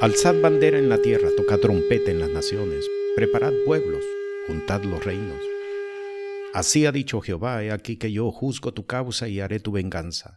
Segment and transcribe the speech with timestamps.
[0.00, 4.04] Alzad bandera en la tierra, tocad trompeta en las naciones, preparad pueblos,
[4.46, 5.42] juntad los reinos.
[6.54, 10.34] Así ha dicho Jehová, he aquí que yo juzgo tu causa y haré tu venganza.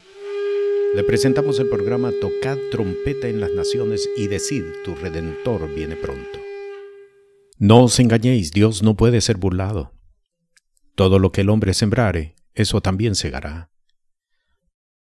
[0.96, 6.40] Le presentamos el programa Tocad trompeta en las naciones y decid, tu redentor viene pronto.
[7.56, 9.92] No os engañéis, Dios no puede ser burlado.
[10.96, 13.70] Todo lo que el hombre sembrare, eso también segará.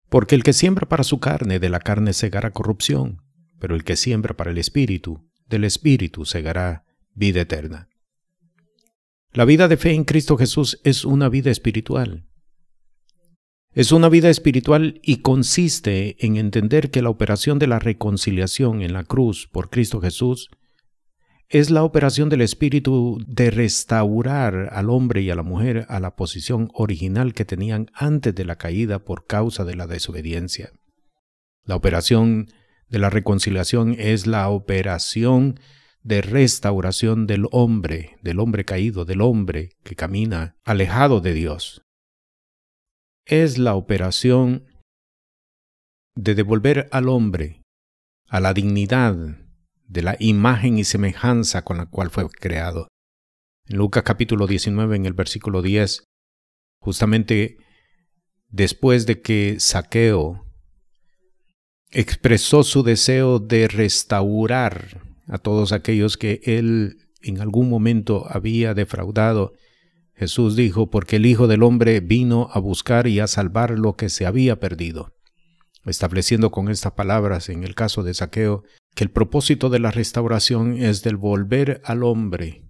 [0.10, 3.22] Porque el que siembra para su carne, de la carne segará corrupción,
[3.60, 7.90] pero el que siembra para el Espíritu, del Espíritu segará vida eterna.
[9.32, 12.26] La vida de fe en Cristo Jesús es una vida espiritual.
[13.72, 18.94] Es una vida espiritual y consiste en entender que la operación de la reconciliación en
[18.94, 20.50] la cruz por Cristo Jesús
[21.50, 26.16] es la operación del Espíritu de restaurar al hombre y a la mujer a la
[26.16, 30.72] posición original que tenían antes de la caída por causa de la desobediencia.
[31.66, 32.48] La operación
[32.90, 35.60] de la reconciliación es la operación
[36.04, 41.82] de restauración del hombre, del hombre caído, del hombre que camina alejado de Dios.
[43.26, 44.66] Es la operación
[46.16, 47.62] de devolver al hombre
[48.28, 49.16] a la dignidad
[49.86, 52.88] de la imagen y semejanza con la cual fue creado.
[53.66, 56.04] En Lucas capítulo 19, en el versículo 10,
[56.80, 57.58] justamente
[58.48, 60.49] después de que Saqueo
[61.92, 69.54] expresó su deseo de restaurar a todos aquellos que él en algún momento había defraudado,
[70.14, 74.10] Jesús dijo, porque el Hijo del Hombre vino a buscar y a salvar lo que
[74.10, 75.14] se había perdido
[75.86, 78.64] estableciendo con estas palabras en el caso de Saqueo
[78.96, 82.66] que el propósito de la restauración es del volver al hombre,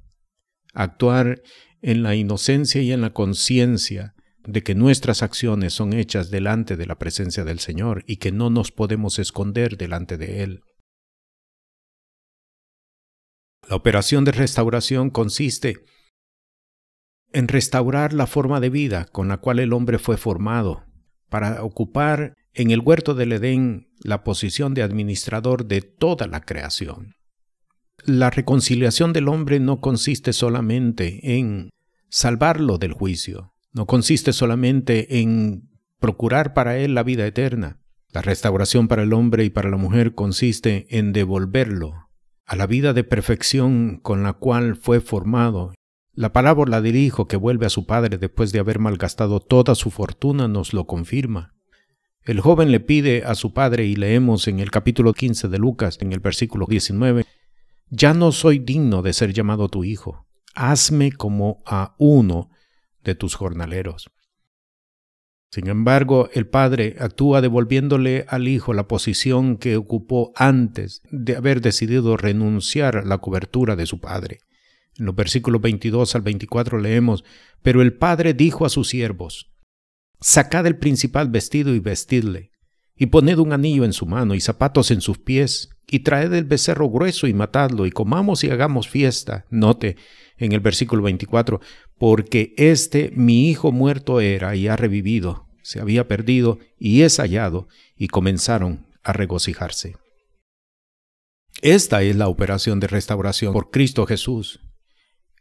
[0.73, 1.41] actuar
[1.81, 6.85] en la inocencia y en la conciencia de que nuestras acciones son hechas delante de
[6.85, 10.61] la presencia del Señor y que no nos podemos esconder delante de Él.
[13.67, 15.83] La operación de restauración consiste
[17.31, 20.85] en restaurar la forma de vida con la cual el hombre fue formado,
[21.29, 27.13] para ocupar en el huerto del Edén la posición de administrador de toda la creación.
[28.05, 31.69] La reconciliación del hombre no consiste solamente en
[32.09, 35.69] salvarlo del juicio, no consiste solamente en
[35.99, 37.79] procurar para él la vida eterna.
[38.11, 42.09] La restauración para el hombre y para la mujer consiste en devolverlo
[42.45, 45.73] a la vida de perfección con la cual fue formado.
[46.13, 49.91] La palabra del Hijo que vuelve a su Padre después de haber malgastado toda su
[49.91, 51.53] fortuna nos lo confirma.
[52.23, 55.97] El joven le pide a su padre, y leemos en el capítulo 15 de Lucas,
[56.01, 57.25] en el versículo 19,
[57.89, 62.49] Ya no soy digno de ser llamado tu hijo, hazme como a uno
[63.09, 64.11] de tus jornaleros.
[65.51, 71.59] Sin embargo, el padre actúa devolviéndole al hijo la posición que ocupó antes de haber
[71.59, 74.39] decidido renunciar a la cobertura de su padre.
[74.95, 77.23] En los versículos 22 al 24 leemos,
[77.63, 79.49] Pero el padre dijo a sus siervos,
[80.21, 82.51] Sacad el principal vestido y vestidle,
[82.95, 86.43] y poned un anillo en su mano y zapatos en sus pies, y traed el
[86.43, 89.45] becerro grueso y matadlo, y comamos y hagamos fiesta.
[89.49, 89.95] Note
[90.39, 91.61] en el versículo 24,
[91.97, 97.67] porque este mi hijo muerto era y ha revivido, se había perdido y es hallado,
[97.95, 99.95] y comenzaron a regocijarse.
[101.61, 104.61] Esta es la operación de restauración por Cristo Jesús.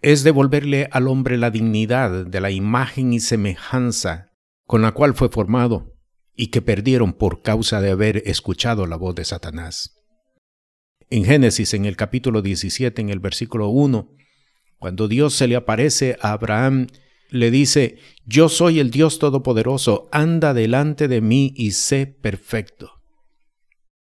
[0.01, 4.33] Es devolverle al hombre la dignidad de la imagen y semejanza
[4.67, 5.95] con la cual fue formado
[6.35, 9.97] y que perdieron por causa de haber escuchado la voz de Satanás.
[11.11, 14.15] En Génesis, en el capítulo 17, en el versículo 1,
[14.79, 16.87] cuando Dios se le aparece a Abraham,
[17.31, 22.93] le dice, Yo soy el Dios Todopoderoso, anda delante de mí y sé perfecto.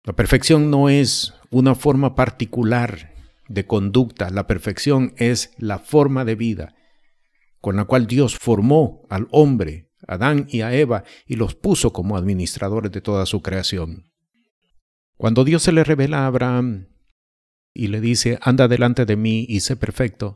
[0.04, 3.12] La perfección no es una forma particular
[3.48, 6.74] de conducta, la perfección es la forma de vida
[7.62, 12.16] con la cual Dios formó al hombre Adán y a Eva y los puso como
[12.16, 14.10] administradores de toda su creación.
[15.16, 16.88] Cuando Dios se le revela a Abraham
[17.72, 20.34] y le dice, anda delante de mí y sé perfecto,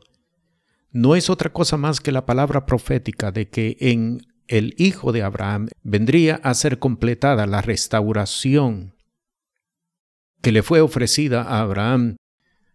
[0.91, 5.23] no es otra cosa más que la palabra profética de que en el hijo de
[5.23, 8.95] Abraham vendría a ser completada la restauración
[10.41, 12.17] que le fue ofrecida a Abraham,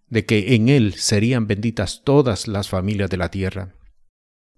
[0.08, 3.74] de que en él serían benditas todas las familias de la tierra.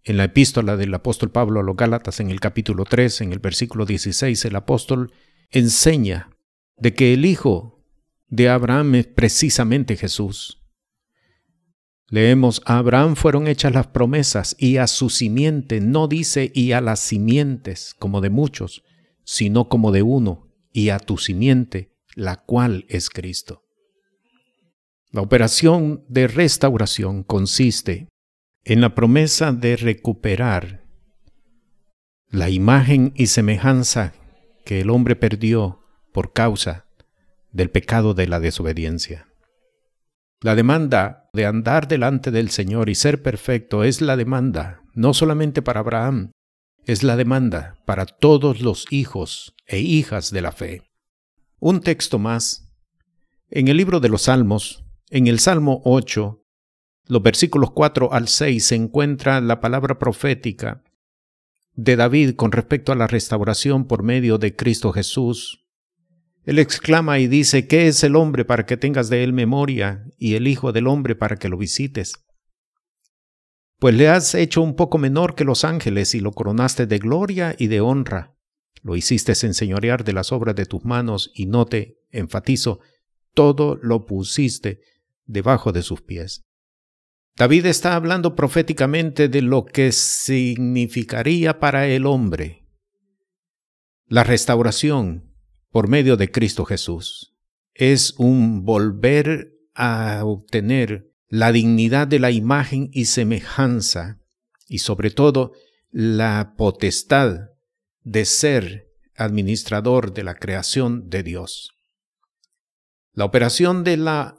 [0.02, 3.38] En la epístola del apóstol Pablo a los Gálatas, en el capítulo 3, en el
[3.38, 5.12] versículo 16, el apóstol
[5.50, 6.30] enseña
[6.76, 7.84] de que el hijo
[8.28, 10.63] de Abraham es precisamente Jesús.
[12.08, 16.80] Leemos, a Abraham fueron hechas las promesas y a su simiente, no dice y a
[16.80, 18.82] las simientes como de muchos,
[19.24, 23.62] sino como de uno, y a tu simiente, la cual es Cristo.
[25.10, 28.08] La operación de restauración consiste
[28.64, 30.84] en la promesa de recuperar
[32.28, 34.12] la imagen y semejanza
[34.64, 36.86] que el hombre perdió por causa
[37.52, 39.28] del pecado de la desobediencia.
[40.44, 45.62] La demanda de andar delante del Señor y ser perfecto es la demanda no solamente
[45.62, 46.32] para Abraham,
[46.84, 50.82] es la demanda para todos los hijos e hijas de la fe.
[51.60, 52.70] Un texto más.
[53.48, 56.44] En el libro de los Salmos, en el Salmo 8,
[57.06, 60.84] los versículos 4 al 6 se encuentra la palabra profética
[61.72, 65.64] de David con respecto a la restauración por medio de Cristo Jesús.
[66.44, 70.36] Él exclama y dice, ¿qué es el hombre para que tengas de él memoria y
[70.36, 72.14] el Hijo del hombre para que lo visites?
[73.78, 77.54] Pues le has hecho un poco menor que los ángeles y lo coronaste de gloria
[77.58, 78.34] y de honra.
[78.82, 82.80] Lo hiciste enseñorear de las obras de tus manos y no te, enfatizo,
[83.34, 84.80] todo lo pusiste
[85.26, 86.42] debajo de sus pies.
[87.36, 92.64] David está hablando proféticamente de lo que significaría para el hombre
[94.06, 95.34] la restauración
[95.70, 97.36] por medio de Cristo Jesús.
[97.74, 104.18] Es un volver a obtener la dignidad de la imagen y semejanza
[104.68, 105.52] y sobre todo
[105.90, 107.50] la potestad
[108.02, 111.70] de ser administrador de la creación de Dios.
[113.12, 114.38] La operación de la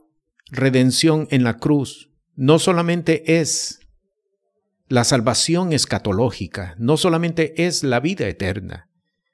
[0.51, 3.79] redención en la cruz no solamente es
[4.87, 8.89] la salvación escatológica, no solamente es la vida eterna.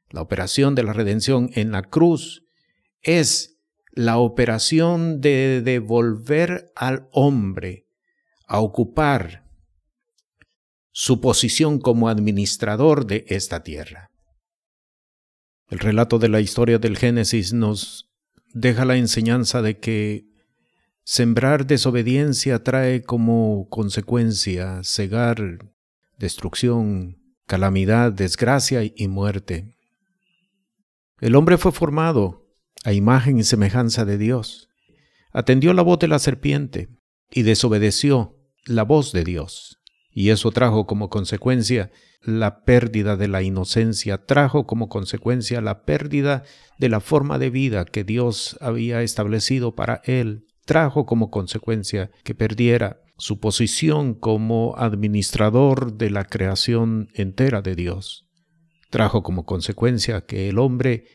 [0.10, 2.46] La operación de la redención en la cruz
[3.02, 3.51] es
[3.92, 7.88] la operación de devolver al hombre
[8.48, 9.50] a ocupar
[10.92, 14.12] su posición como administrador de esta tierra.
[15.68, 18.10] El relato de la historia del Génesis nos
[18.54, 20.32] deja la enseñanza de que
[21.04, 25.74] Sembrar desobediencia trae como consecuencia cegar,
[26.18, 27.18] destrucción,
[27.48, 29.76] calamidad, desgracia y muerte.
[31.20, 32.41] El hombre fue formado
[32.84, 34.70] a imagen y semejanza de Dios.
[35.32, 36.90] Atendió la voz de la serpiente
[37.32, 39.78] y desobedeció la voz de Dios.
[40.12, 41.92] Y eso trajo como consecuencia
[42.22, 46.44] la pérdida de la inocencia, trajo como consecuencia la pérdida
[46.78, 52.36] de la forma de vida que Dios había establecido para él trajo como consecuencia que
[52.36, 58.26] perdiera su posición como administrador de la creación entera de Dios.
[58.90, 61.06] Trajo como consecuencia que el hombre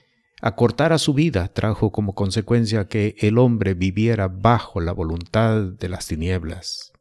[0.40, 6.06] acortara su vida, trajo como consecuencia que el hombre viviera bajo la voluntad de las
[6.06, 6.92] tinieblas.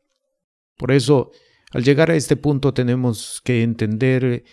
[0.77, 1.31] Por eso,
[1.71, 4.43] al llegar a este punto tenemos que entender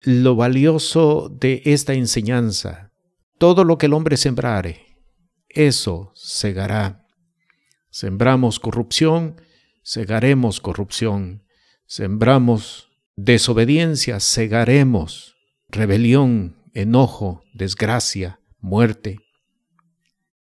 [0.00, 2.92] lo valioso de esta enseñanza.
[3.38, 4.86] Todo lo que el hombre sembrare,
[5.48, 7.06] eso segará.
[7.90, 9.40] Sembramos corrupción,
[9.82, 11.44] segaremos corrupción.
[11.86, 15.36] Sembramos desobediencia, segaremos
[15.68, 19.18] rebelión, enojo, desgracia, muerte.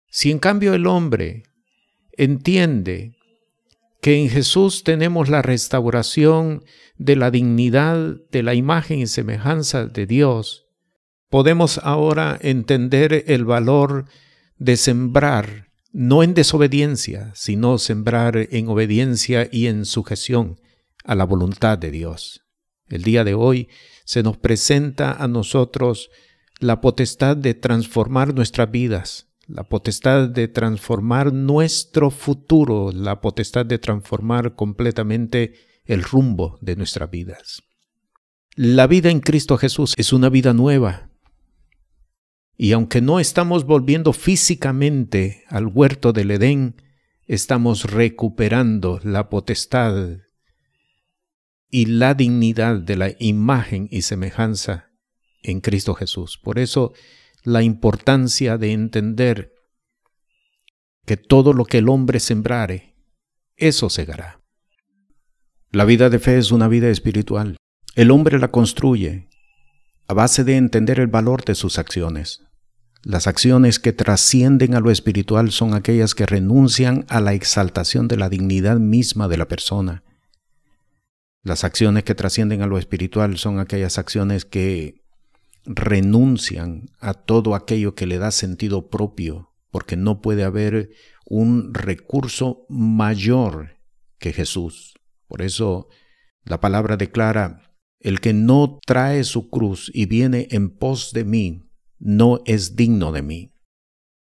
[0.10, 1.44] Si en cambio el hombre
[2.12, 3.16] entiende
[4.02, 6.64] que en Jesús tenemos la restauración
[6.98, 10.66] de la dignidad de la imagen y semejanza de Dios,
[11.30, 14.06] podemos ahora entender el valor
[14.58, 20.60] de sembrar, no en desobediencia, sino sembrar en obediencia y en sujeción
[21.06, 22.42] a la voluntad de Dios.
[22.90, 23.70] El día de hoy
[24.04, 26.10] se nos presenta a nosotros
[26.60, 33.80] la potestad de transformar nuestras vidas, la potestad de transformar nuestro futuro, la potestad de
[33.80, 35.54] transformar completamente
[35.86, 37.64] el rumbo de nuestras vidas.
[38.56, 41.10] La vida en Cristo Jesús es una vida nueva,
[42.62, 46.76] y aunque no estamos volviendo físicamente al huerto del Edén,
[47.26, 50.18] estamos recuperando la potestad
[51.70, 54.90] y la dignidad de la imagen y semejanza
[55.44, 56.38] en Cristo Jesús.
[56.38, 56.94] Por eso
[57.44, 59.54] la importancia de entender
[61.06, 62.96] que todo lo que el hombre sembrare,
[63.56, 64.42] eso segará.
[65.72, 67.58] La vida de fe es una vida espiritual.
[67.96, 69.30] El hombre la construye
[70.08, 72.42] a base de entender el valor de sus acciones.
[73.04, 78.18] Las acciones que trascienden a lo espiritual son aquellas que renuncian a la exaltación de
[78.18, 80.04] la dignidad misma de la persona.
[81.44, 85.04] Las acciones que trascienden a lo espiritual son aquellas acciones que
[85.66, 90.90] renuncian a todo aquello que le da sentido propio, porque no puede haber
[91.26, 93.78] un recurso mayor
[94.18, 94.96] que Jesús.
[95.28, 95.88] Por eso
[96.44, 97.62] la palabra declara,
[98.00, 101.70] el que no trae su cruz y viene en pos de mí,
[102.00, 103.49] no es digno de mí.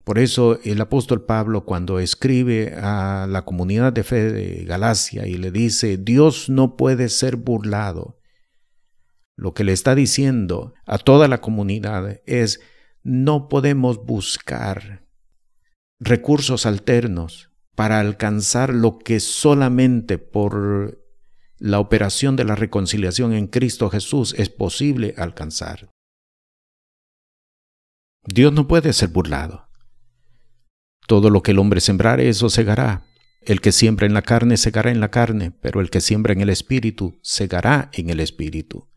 [0.06, 5.34] Por eso el apóstol Pablo cuando escribe a la comunidad de fe de Galacia y
[5.34, 8.20] le dice, Dios no puede ser burlado,
[9.36, 12.62] lo que le está diciendo a toda la comunidad es,
[13.04, 15.08] no podemos buscar
[16.00, 21.04] recursos alternos para alcanzar lo que solamente por
[21.58, 25.90] la operación de la reconciliación en Cristo Jesús es posible alcanzar.
[28.24, 29.65] Dios no puede ser burlado.
[31.08, 33.06] Todo lo que el hombre sembrare, eso segará.
[33.42, 36.42] El que siembra en la carne, segará en la carne, pero el que siembra en
[36.42, 38.88] el Espíritu, segará en el Espíritu.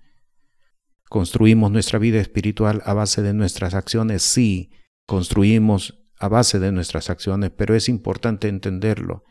[1.08, 4.22] ¿Construimos nuestra vida espiritual a base de nuestras acciones?
[4.22, 4.70] Sí,
[5.06, 9.24] construimos a base de nuestras acciones, pero es importante entenderlo,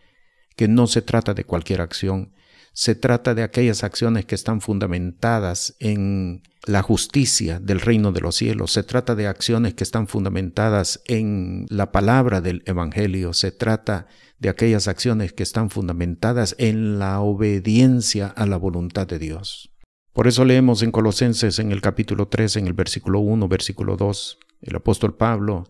[0.56, 2.34] que no se trata de cualquier acción,
[2.78, 8.36] se trata de aquellas acciones que están fundamentadas en la justicia del reino de los
[8.36, 14.06] cielos, se trata de acciones que están fundamentadas en la palabra del Evangelio, se trata
[14.38, 19.72] de aquellas acciones que están fundamentadas en la obediencia a la voluntad de Dios.
[20.14, 24.38] Por eso leemos en Colosenses en el capítulo 3, en el versículo 1, versículo 2,
[24.62, 25.64] el apóstol Pablo,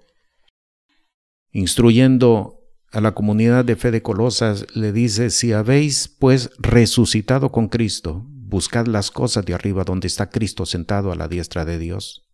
[1.53, 2.56] instruyendo
[2.97, 8.25] a la comunidad de fe de Colosas le dice, si habéis pues resucitado con Cristo,
[8.27, 12.27] buscad las cosas de arriba donde está Cristo sentado a la diestra de Dios.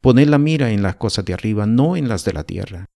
[0.00, 2.86] Poned la mira en las cosas de arriba, no en las de la tierra.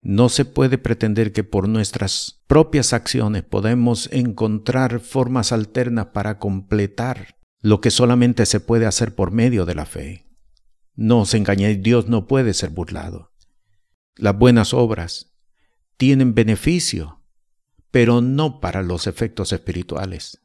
[0.00, 7.34] No se puede pretender que por nuestras propias acciones podemos encontrar formas alternas para completar
[7.62, 10.28] lo que solamente se puede hacer por medio de la fe.
[10.94, 13.32] No os engañéis, Dios no puede ser burlado.
[14.14, 15.27] Las buenas obras,
[15.98, 17.20] tienen beneficio,
[17.90, 20.40] pero no para los efectos espirituales,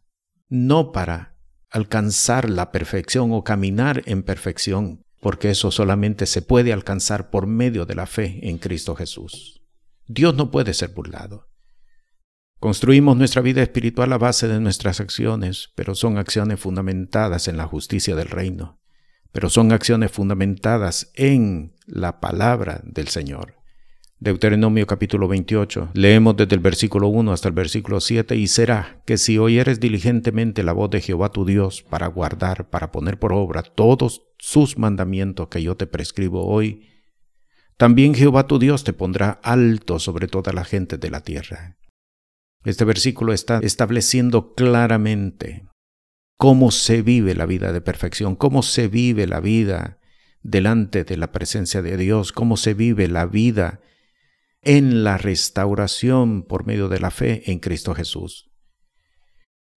[0.50, 1.38] no para
[1.70, 7.86] alcanzar la perfección o caminar en perfección, porque eso solamente se puede alcanzar por medio
[7.86, 9.64] de la fe en Cristo Jesús.
[10.08, 11.50] Dios no puede ser burlado.
[12.60, 17.68] Construimos nuestra vida espiritual a base de nuestras acciones, pero son acciones fundamentadas en la
[17.68, 18.80] justicia del reino,
[19.32, 23.63] pero son acciones fundamentadas en la palabra del Señor.
[24.24, 25.90] Deuteronomio capítulo 28.
[25.96, 30.64] Leemos desde el versículo 1 hasta el versículo 7, y será que si oyeres diligentemente
[30.64, 35.50] la voz de Jehová tu Dios para guardar, para poner por obra todos sus mandamientos
[35.50, 36.88] que yo te prescribo hoy,
[37.76, 41.76] también Jehová tu Dios te pondrá alto sobre toda la gente de la tierra.
[42.64, 45.68] Este versículo está estableciendo claramente
[46.38, 50.00] cómo se vive la vida de perfección, cómo se vive la vida
[50.44, 53.82] delante de la presencia de Dios, cómo se vive la vida
[54.64, 58.50] en la restauración por medio de la fe en Cristo Jesús.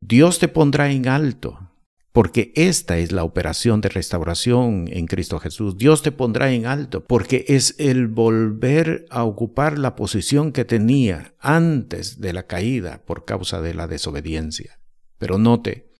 [0.00, 1.72] Dios te pondrá en alto,
[2.12, 5.76] porque esta es la operación de restauración en Cristo Jesús.
[5.76, 11.34] Dios te pondrá en alto, porque es el volver a ocupar la posición que tenía
[11.40, 14.80] antes de la caída por causa de la desobediencia.
[15.18, 15.92] Pero note,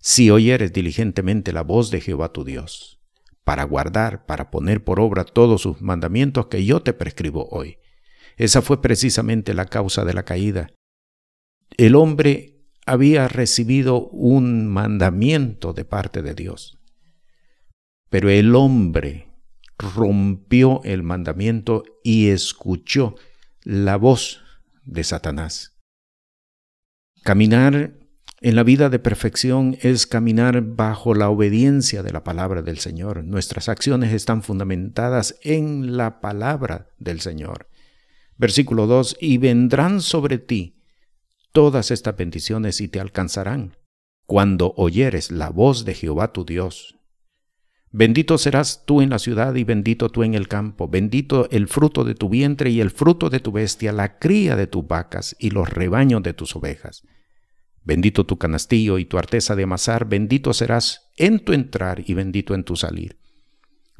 [0.00, 3.00] si oyeres diligentemente la voz de Jehová tu Dios,
[3.44, 7.78] para guardar, para poner por obra todos sus mandamientos que yo te prescribo hoy,
[8.38, 10.70] esa fue precisamente la causa de la caída.
[11.76, 12.54] El hombre
[12.86, 16.78] había recibido un mandamiento de parte de Dios,
[18.08, 19.28] pero el hombre
[19.76, 23.16] rompió el mandamiento y escuchó
[23.62, 24.40] la voz
[24.84, 25.76] de Satanás.
[27.22, 27.92] Caminar
[28.40, 33.24] en la vida de perfección es caminar bajo la obediencia de la palabra del Señor.
[33.24, 37.68] Nuestras acciones están fundamentadas en la palabra del Señor.
[38.38, 40.80] Versículo 2, y vendrán sobre ti
[41.52, 43.76] todas estas bendiciones y te alcanzarán
[44.26, 46.98] cuando oyeres la voz de Jehová tu Dios.
[47.90, 52.04] Bendito serás tú en la ciudad y bendito tú en el campo, bendito el fruto
[52.04, 55.50] de tu vientre y el fruto de tu bestia, la cría de tus vacas y
[55.50, 57.02] los rebaños de tus ovejas.
[57.82, 62.54] Bendito tu canastillo y tu arteza de amasar, bendito serás en tu entrar y bendito
[62.54, 63.17] en tu salir.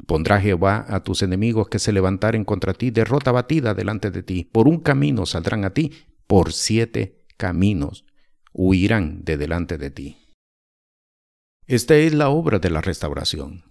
[0.05, 4.49] Pondrá Jehová a tus enemigos que se levantaren contra ti, derrota batida delante de ti.
[4.51, 5.91] Por un camino saldrán a ti,
[6.27, 8.05] por siete caminos
[8.53, 10.17] huirán de delante de ti.
[11.65, 13.63] Esta es la obra de la restauración,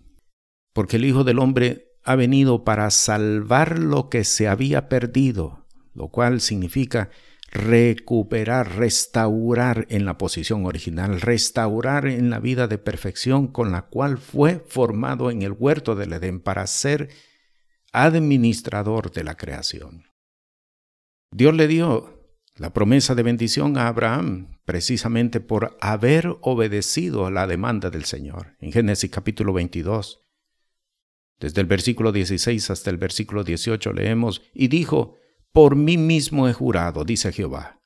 [0.73, 6.09] porque el Hijo del Hombre ha venido para salvar lo que se había perdido, lo
[6.09, 7.11] cual significa
[7.51, 14.19] recuperar, restaurar en la posición original, restaurar en la vida de perfección con la cual
[14.19, 17.09] fue formado en el huerto del Edén para ser
[17.93, 20.05] administrador de la creación.
[21.31, 22.19] Dios le dio
[22.57, 28.57] la promesa de bendición a Abraham precisamente por haber obedecido a la demanda del Señor.
[28.61, 30.25] En Génesis capítulo 22,
[31.39, 35.18] Desde el versículo 16 hasta el versículo 18 leemos, y dijo,
[35.53, 37.81] por mí mismo he jurado, dice Jehová,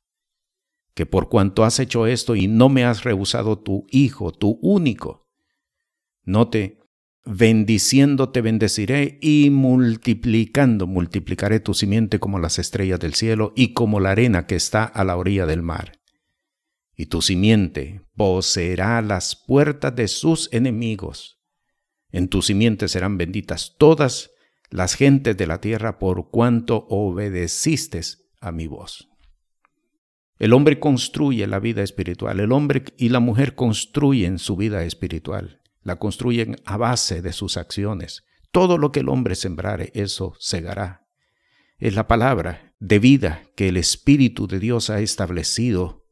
[0.94, 5.26] que por cuanto has hecho esto y no me has rehusado tu hijo, tu único,
[6.24, 6.82] note,
[7.24, 14.00] bendiciendo te bendeciré y multiplicando multiplicaré tu simiente como las estrellas del cielo y como
[14.00, 16.00] la arena que está a la orilla del mar.
[16.96, 21.40] Y tu simiente poseerá las puertas de sus enemigos.
[22.10, 24.31] En tu simiente serán benditas todas
[24.72, 28.00] las gentes de la tierra por cuanto obedeciste
[28.40, 29.08] a mi voz.
[30.38, 35.60] El hombre construye la vida espiritual, el hombre y la mujer construyen su vida espiritual,
[35.82, 38.24] la construyen a base de sus acciones.
[38.50, 41.06] Todo lo que el hombre sembrare, eso segará.
[41.78, 46.06] Es la palabra de vida que el Espíritu de Dios ha establecido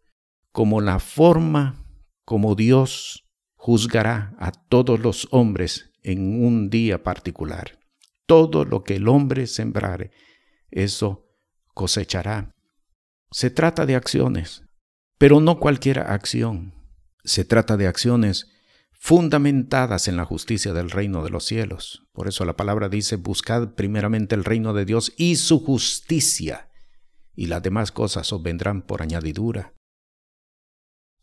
[0.52, 1.86] como la forma
[2.24, 7.79] como Dios juzgará a todos los hombres en un día particular.
[8.30, 10.12] Todo lo que el hombre sembrare,
[10.70, 11.26] eso
[11.74, 12.54] cosechará.
[13.32, 14.62] Se trata de acciones,
[15.18, 16.72] pero no cualquier acción.
[17.24, 18.46] Se trata de acciones
[18.92, 22.06] fundamentadas en la justicia del reino de los cielos.
[22.12, 26.70] Por eso la palabra dice, buscad primeramente el reino de Dios y su justicia,
[27.34, 29.74] y las demás cosas os vendrán por añadidura.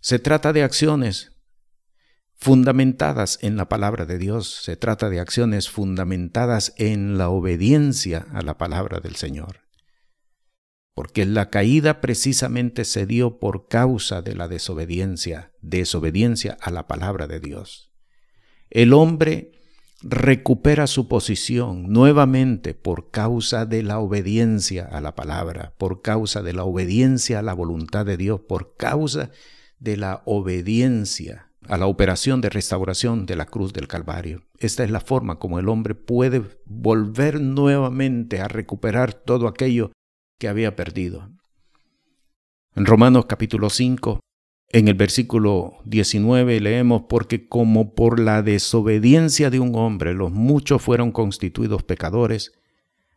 [0.01, 1.36] Se trata de acciones
[2.37, 8.41] fundamentadas en la palabra de Dios, se trata de acciones fundamentadas en la obediencia a
[8.41, 9.61] la palabra del Señor.
[10.93, 17.27] Porque la caída precisamente se dio por causa de la desobediencia, desobediencia a la palabra
[17.27, 17.91] de Dios.
[18.69, 19.51] El hombre
[20.01, 26.53] recupera su posición nuevamente por causa de la obediencia a la palabra, por causa de
[26.53, 29.31] la obediencia a la voluntad de Dios, por causa
[29.79, 34.43] de la obediencia a la operación de restauración de la cruz del Calvario.
[34.57, 39.91] Esta es la forma como el hombre puede volver nuevamente a recuperar todo aquello
[40.39, 41.29] que había perdido.
[42.75, 44.19] En Romanos capítulo 5,
[44.69, 50.81] en el versículo 19 leemos, porque como por la desobediencia de un hombre los muchos
[50.81, 52.53] fueron constituidos pecadores,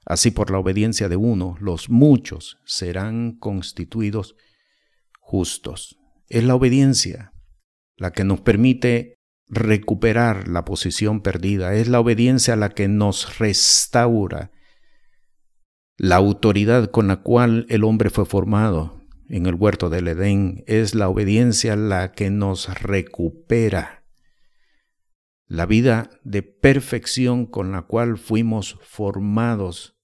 [0.06, 4.36] así por la obediencia de uno los muchos serán constituidos
[5.20, 5.98] justos.
[6.28, 7.32] Es la obediencia
[8.00, 14.50] la que nos permite recuperar la posición perdida, es la obediencia la que nos restaura
[15.98, 20.94] la autoridad con la cual el hombre fue formado en el huerto del Edén, es
[20.94, 24.02] la obediencia la que nos recupera
[25.46, 29.98] la vida de perfección con la cual fuimos formados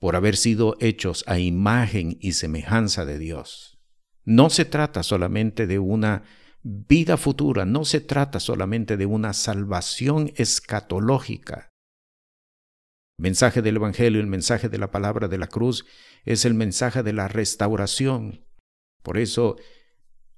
[0.00, 3.78] por haber sido hechos a imagen y semejanza de Dios.
[4.24, 6.24] No se trata solamente de una
[6.66, 11.70] vida futura no se trata solamente de una salvación escatológica.
[13.18, 15.86] El mensaje del Evangelio, el mensaje de la palabra de la cruz,
[16.24, 18.44] es el mensaje de la restauración.
[19.04, 19.56] Por eso,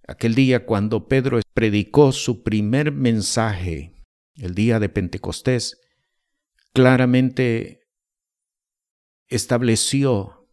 [0.06, 3.94] aquel día cuando Pedro predicó su primer mensaje,
[4.36, 5.80] el día de Pentecostés,
[6.74, 7.88] claramente
[9.28, 10.46] estableció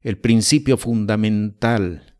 [0.00, 2.17] el principio fundamental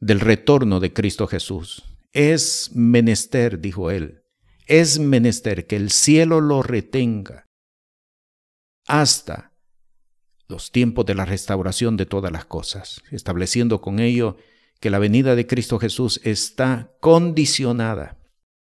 [0.00, 1.84] del retorno de Cristo Jesús.
[2.12, 4.22] Es menester, dijo él,
[4.66, 7.46] es menester que el cielo lo retenga
[8.86, 9.52] hasta
[10.48, 14.36] los tiempos de la restauración de todas las cosas, estableciendo con ello
[14.80, 18.18] que la venida de Cristo Jesús está condicionada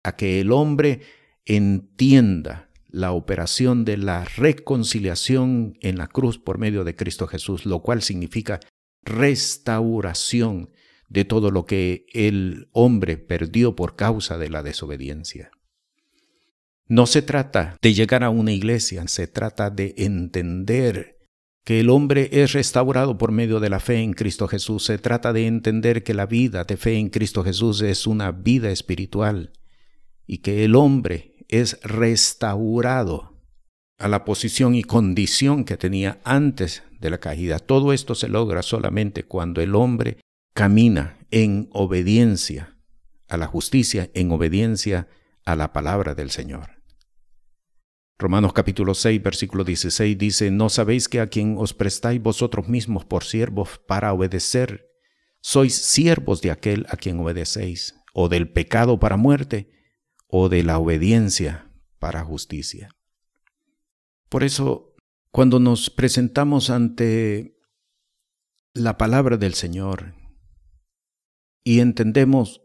[0.03, 1.01] a que el hombre
[1.45, 7.81] entienda la operación de la reconciliación en la cruz por medio de Cristo Jesús, lo
[7.81, 8.59] cual significa
[9.03, 10.69] restauración
[11.07, 15.51] de todo lo que el hombre perdió por causa de la desobediencia.
[16.87, 21.17] No se trata de llegar a una iglesia, se trata de entender
[21.65, 24.85] que el hombre es restaurado por medio de la fe en Cristo Jesús.
[24.85, 28.71] Se trata de entender que la vida de fe en Cristo Jesús es una vida
[28.71, 29.51] espiritual
[30.25, 33.37] y que el hombre es restaurado
[33.97, 37.59] a la posición y condición que tenía antes de la caída.
[37.59, 40.19] Todo esto se logra solamente cuando el hombre
[40.57, 42.75] camina en obediencia
[43.27, 45.07] a la justicia, en obediencia
[45.45, 46.81] a la palabra del Señor.
[48.17, 53.05] Romanos capítulo 6, versículo 16 dice, ¿no sabéis que a quien os prestáis vosotros mismos
[53.05, 54.89] por siervos para obedecer,
[55.41, 59.69] sois siervos de aquel a quien obedecéis, o del pecado para muerte,
[60.25, 62.89] o de la obediencia para justicia?
[64.27, 64.95] Por eso,
[65.29, 67.59] cuando nos presentamos ante
[68.73, 70.15] la palabra del Señor,
[71.67, 72.61] y entendemos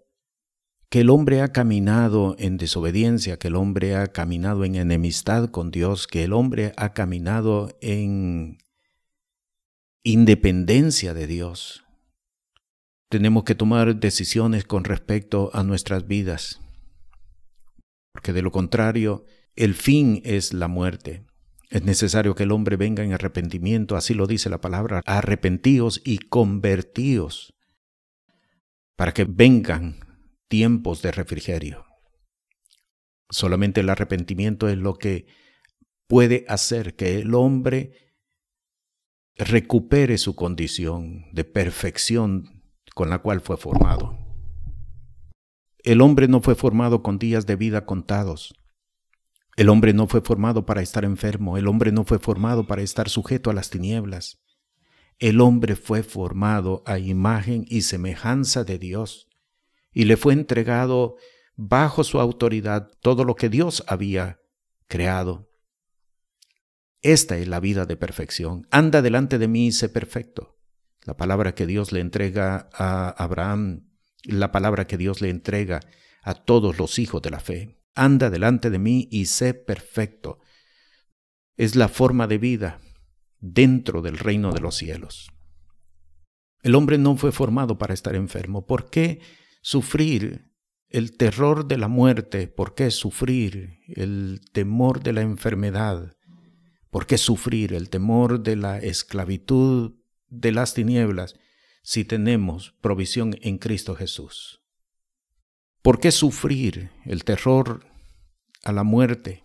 [0.88, 5.72] que el hombre ha caminado en desobediencia, que el hombre ha caminado en enemistad con
[5.72, 8.58] Dios, que el hombre ha caminado en
[10.04, 11.84] independencia de Dios.
[13.10, 16.60] Tenemos que tomar decisiones con respecto a nuestras vidas,
[18.12, 19.24] porque de lo contrario,
[19.56, 21.24] el fin es la muerte.
[21.70, 26.18] Es necesario que el hombre venga en arrepentimiento, así lo dice la palabra, arrepentíos y
[26.18, 27.52] convertíos,
[29.02, 29.96] para que vengan
[30.46, 31.86] tiempos de refrigerio.
[33.30, 35.26] Solamente el arrepentimiento es lo que
[36.06, 37.96] puede hacer que el hombre
[39.34, 42.62] recupere su condición de perfección
[42.94, 44.16] con la cual fue formado.
[45.82, 48.54] El hombre no fue formado con días de vida contados.
[49.56, 51.58] El hombre no fue formado para estar enfermo.
[51.58, 54.38] El hombre no fue formado para estar sujeto a las tinieblas.
[55.22, 59.28] El hombre fue formado a imagen y semejanza de Dios
[59.92, 61.14] y le fue entregado
[61.54, 64.40] bajo su autoridad todo lo que Dios había
[64.88, 65.48] creado.
[67.02, 68.66] Esta es la vida de perfección.
[68.72, 70.58] Anda delante de mí y sé perfecto.
[71.04, 73.92] La palabra que Dios le entrega a Abraham,
[74.24, 75.82] la palabra que Dios le entrega
[76.24, 77.80] a todos los hijos de la fe.
[77.94, 80.40] Anda delante de mí y sé perfecto.
[81.56, 82.80] Es la forma de vida
[83.42, 85.30] dentro del reino de los cielos.
[86.62, 88.66] El hombre no fue formado para estar enfermo.
[88.66, 89.20] ¿Por qué?
[89.60, 90.52] Sufrir
[90.88, 96.16] el terror de la muerte, ¿por qué sufrir el temor de la enfermedad?
[96.90, 99.94] ¿Por qué sufrir el temor de la esclavitud
[100.28, 101.34] de las tinieblas
[101.82, 104.62] si tenemos provisión en Cristo Jesús?
[105.80, 107.86] ¿Por qué sufrir el terror
[108.62, 109.44] a la muerte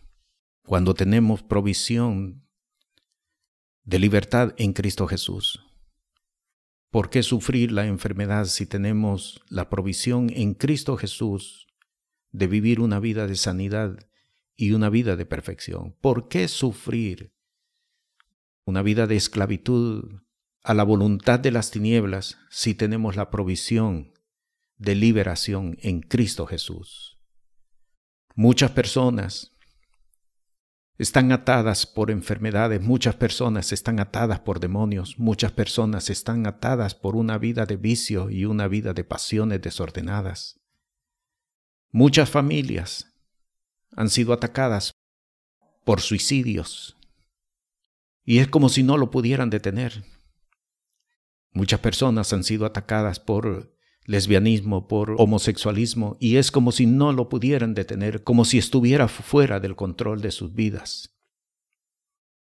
[0.63, 2.46] cuando tenemos provisión
[3.87, 5.63] de libertad en Cristo Jesús?
[6.91, 11.67] ¿Por qué sufrir la enfermedad si tenemos la provisión en Cristo Jesús
[12.31, 13.97] de vivir una vida de sanidad
[14.57, 15.95] y una vida de perfección?
[16.01, 17.33] ¿Por qué sufrir
[18.65, 20.19] una vida de esclavitud
[20.63, 24.11] a la voluntad de las tinieblas si tenemos la provisión
[24.77, 27.19] de liberación en Cristo Jesús?
[28.35, 29.56] Muchas personas
[30.97, 37.15] están atadas por enfermedades, muchas personas están atadas por demonios, muchas personas están atadas por
[37.15, 40.59] una vida de vicio y una vida de pasiones desordenadas.
[41.91, 43.13] Muchas familias
[43.95, 44.91] han sido atacadas
[45.83, 46.97] por suicidios
[48.25, 50.03] y es como si no lo pudieran detener.
[51.51, 53.76] Muchas personas han sido atacadas por
[54.07, 59.59] lesbianismo, por homosexualismo, y es como si no lo pudieran detener, como si estuviera fuera
[59.59, 61.13] del control de sus vidas.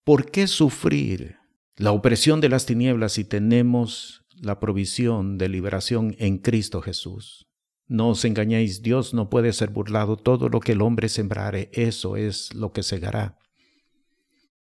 [0.04, 1.36] ¿Por qué sufrir
[1.76, 7.46] la opresión de las tinieblas si tenemos la provisión de liberación en Cristo Jesús?
[7.86, 12.16] No os engañéis, Dios no puede ser burlado, todo lo que el hombre sembrare, eso
[12.16, 13.38] es lo que segará.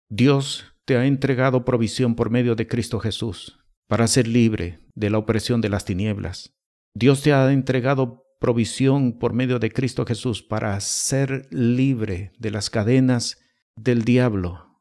[0.08, 5.18] Dios te ha entregado provisión por medio de Cristo Jesús para ser libre de la
[5.18, 6.54] opresión de las tinieblas.
[6.94, 12.70] Dios te ha entregado provisión por medio de Cristo Jesús para ser libre de las
[12.70, 13.38] cadenas
[13.76, 14.80] del diablo.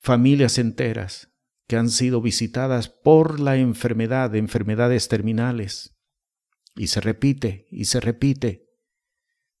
[0.00, 1.32] Familias enteras
[1.68, 5.96] que han sido visitadas por la enfermedad, enfermedades terminales.
[6.74, 8.64] Y se repite y se repite.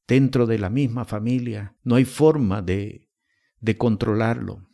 [0.06, 3.10] Dentro de la misma familia no hay forma de,
[3.60, 4.70] de controlarlo.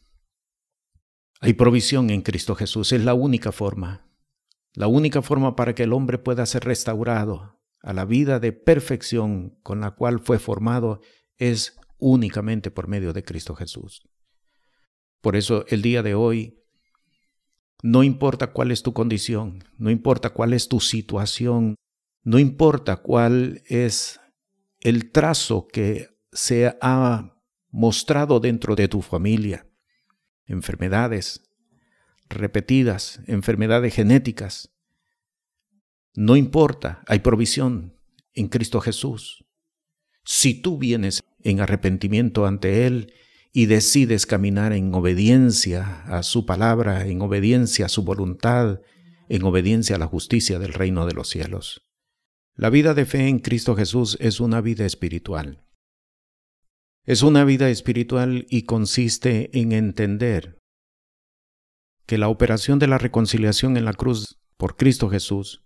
[1.41, 4.09] Hay provisión en Cristo Jesús, es la única forma.
[4.75, 9.59] La única forma para que el hombre pueda ser restaurado a la vida de perfección
[9.63, 11.01] con la cual fue formado
[11.37, 14.09] es únicamente por medio de Cristo Jesús.
[15.21, 16.61] Por eso el día de hoy,
[17.83, 21.77] no importa cuál es tu condición, no importa cuál es tu situación,
[22.23, 24.21] no importa cuál es
[24.81, 27.39] el trazo que se ha
[27.71, 29.69] mostrado dentro de tu familia,
[30.47, 31.54] enfermedades,
[32.35, 34.75] repetidas, enfermedades genéticas.
[36.15, 37.97] No importa, hay provisión
[38.33, 39.45] en Cristo Jesús.
[40.25, 43.13] Si tú vienes en arrepentimiento ante Él
[43.53, 48.81] y decides caminar en obediencia a su palabra, en obediencia a su voluntad,
[49.29, 51.83] en obediencia a la justicia del reino de los cielos.
[52.57, 55.65] La vida de fe en Cristo Jesús es una vida espiritual.
[57.05, 60.59] Es una vida espiritual y consiste en entender
[62.07, 65.65] que la operación de la reconciliación en la cruz por Cristo Jesús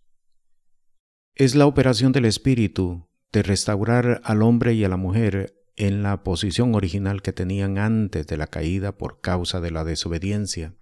[1.35, 6.25] es la operación del Espíritu de restaurar al hombre y a la mujer en la
[6.25, 10.75] posición original que tenían antes de la caída por causa de la desobediencia.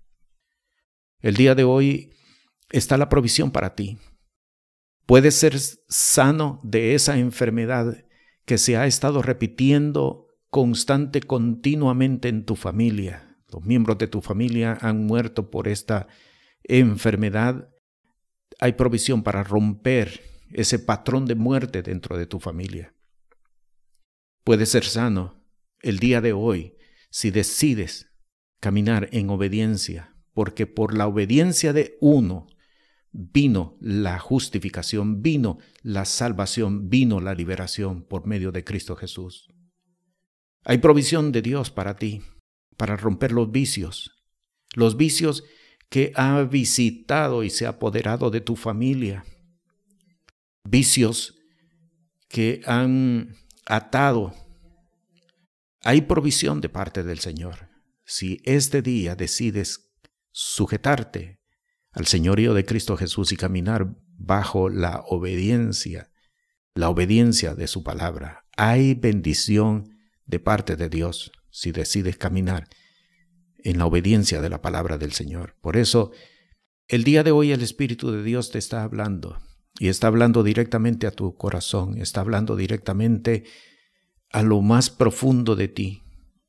[1.21, 2.15] El día de hoy
[2.71, 3.99] está la provisión para ti.
[5.05, 8.05] Puedes ser sano de esa enfermedad
[8.45, 13.26] que se ha estado repitiendo constante continuamente en tu familia.
[13.57, 16.09] Los miembros de tu familia han muerto por esta
[16.63, 17.71] enfermedad.
[18.61, 20.21] Hay provisión para romper
[20.53, 22.95] ese patrón de muerte dentro de tu familia.
[24.45, 25.43] Puedes ser sano
[25.81, 26.77] el día de hoy
[27.09, 28.13] si decides
[28.61, 32.49] caminar en obediencia, porque por la obediencia de uno
[33.11, 39.49] vino la justificación, vino la salvación, vino la liberación por medio de Cristo Jesús.
[40.63, 42.21] Hay provisión de Dios para ti,
[42.77, 44.13] para romper los vicios,
[44.75, 45.45] los vicios
[45.89, 49.25] que ha visitado y se ha apoderado de tu familia,
[50.65, 51.35] vicios
[52.29, 53.37] que han
[53.67, 54.35] atado.
[55.83, 57.69] Hay provisión de parte del Señor.
[58.05, 59.93] Si este día decides
[60.33, 61.41] sujetarte
[61.93, 66.11] al señorío de Cristo Jesús y caminar bajo la obediencia,
[66.75, 72.69] la obediencia de su palabra, hay bendición de parte de Dios si decides caminar
[73.65, 75.57] en la obediencia de la palabra del Señor.
[75.63, 76.13] Por eso,
[76.87, 79.39] el día de hoy el Espíritu de Dios te está hablando
[79.79, 83.45] y está hablando directamente a tu corazón, está hablando directamente
[84.31, 86.03] a lo más profundo de ti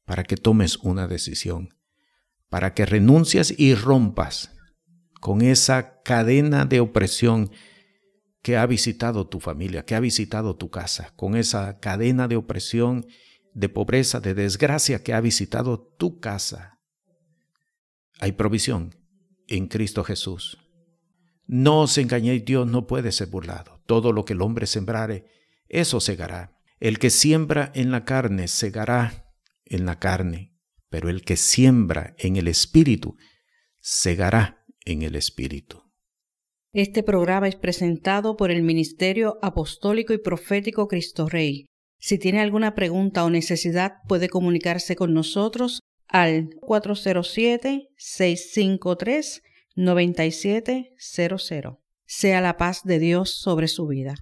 [0.04, 1.70] para que tomes una decisión,
[2.50, 4.52] para que renuncies y rompas
[5.22, 7.50] con esa cadena de opresión
[8.41, 13.06] que ha visitado tu familia, que ha visitado tu casa, con esa cadena de opresión,
[13.53, 16.79] de pobreza, de desgracia que ha visitado tu casa.
[18.19, 18.95] Hay provisión
[19.47, 20.57] en Cristo Jesús.
[21.45, 23.81] No os engañéis, Dios no puede ser burlado.
[23.86, 25.25] Todo lo que el hombre sembrare,
[25.69, 26.60] eso segará.
[26.79, 29.33] El que siembra en la carne, segará
[29.65, 30.53] en la carne,
[30.89, 33.15] pero el que siembra en el Espíritu,
[33.79, 35.83] segará en el Espíritu.
[36.73, 41.65] Este programa es presentado por el Ministerio Apostólico y Profético Cristo Rey.
[41.99, 49.43] Si tiene alguna pregunta o necesidad, puede comunicarse con nosotros al 407 653
[49.75, 51.77] 9700.
[52.05, 54.15] Sea la paz de Dios sobre su vida.